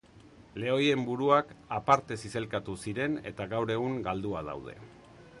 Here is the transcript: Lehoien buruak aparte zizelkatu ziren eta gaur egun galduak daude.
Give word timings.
Lehoien 0.61 1.01
buruak 1.09 1.51
aparte 1.77 2.17
zizelkatu 2.23 2.77
ziren 2.85 3.19
eta 3.33 3.47
gaur 3.51 3.75
egun 3.75 3.99
galduak 4.09 4.49
daude. 4.49 4.75